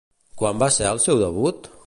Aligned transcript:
Quan 0.41 0.63
va 0.63 0.69
ser 0.79 0.89
el 0.95 1.03
seu 1.05 1.23
debut? 1.27 1.73